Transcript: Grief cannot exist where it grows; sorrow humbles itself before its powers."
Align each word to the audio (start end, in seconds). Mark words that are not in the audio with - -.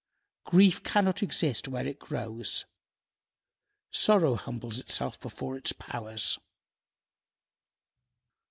Grief 0.45 0.81
cannot 0.81 1.21
exist 1.21 1.67
where 1.67 1.85
it 1.85 1.99
grows; 1.99 2.65
sorrow 3.91 4.33
humbles 4.33 4.79
itself 4.79 5.19
before 5.19 5.55
its 5.55 5.73
powers." 5.73 6.39